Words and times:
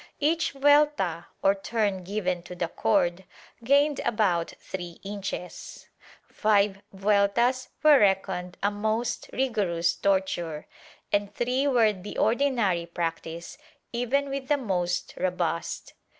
Each 0.19 0.53
vuelta, 0.53 1.27
or 1.43 1.53
turn 1.53 2.03
given 2.03 2.41
to 2.49 2.55
the 2.55 2.69
cord, 2.69 3.23
gained 3.63 3.99
about 3.99 4.51
three 4.59 4.99
inches; 5.03 5.89
five 6.27 6.81
vueltas 6.91 7.67
were 7.83 7.99
reckoned 7.99 8.57
a 8.63 8.71
most 8.71 9.29
rigorous 9.31 9.93
torture, 9.93 10.65
and 11.13 11.31
three 11.35 11.67
were 11.67 11.93
the 11.93 12.17
ordinary 12.17 12.87
practice, 12.87 13.59
even 13.93 14.31
with 14.31 14.47
the 14.47 14.57
most 14.57 15.13
robust. 15.17 15.93